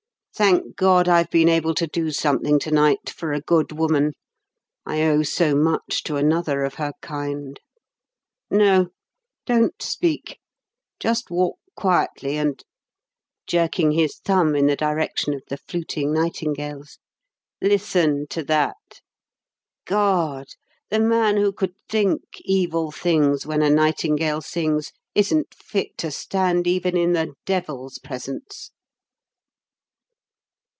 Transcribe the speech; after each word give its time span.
Thank 0.33 0.75
God, 0.75 1.07
I've 1.07 1.29
been 1.29 1.49
able 1.49 1.75
to 1.75 1.85
do 1.85 2.09
something 2.09 2.57
to 2.59 2.71
night 2.71 3.11
for 3.11 3.31
a 3.31 3.41
good 3.41 3.71
woman 3.73 4.13
I 4.87 5.03
owe 5.03 5.21
so 5.21 5.53
much 5.53 6.01
to 6.05 6.15
another 6.15 6.63
of 6.63 6.75
her 6.75 6.93
kind. 6.99 7.59
No; 8.49 8.87
don't 9.45 9.79
speak 9.83 10.39
just 10.99 11.29
walk 11.29 11.59
quietly 11.75 12.37
and" 12.37 12.63
jerking 13.45 13.91
his 13.91 14.17
thumb 14.17 14.55
in 14.55 14.65
the 14.65 14.75
direction 14.75 15.35
of 15.35 15.43
the 15.47 15.57
fluting 15.57 16.11
nightingales 16.11 16.97
"listen 17.61 18.25
to 18.31 18.43
that. 18.45 18.99
God! 19.85 20.47
the 20.89 20.99
man 21.01 21.37
who 21.37 21.51
could 21.51 21.75
think 21.87 22.23
evil 22.39 22.89
things 22.89 23.45
when 23.45 23.61
a 23.61 23.69
nightingale 23.69 24.41
sings, 24.41 24.91
isn't 25.13 25.53
fit 25.53 25.99
to 25.99 26.09
stand 26.09 26.65
even 26.65 26.97
in 26.97 27.13
the 27.13 27.35
Devil's 27.45 27.99
presence." 27.99 28.71